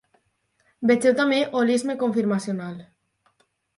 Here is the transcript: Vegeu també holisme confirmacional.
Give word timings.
Vegeu 0.91 1.13
també 1.21 1.39
holisme 1.59 1.99
confirmacional. 2.05 2.85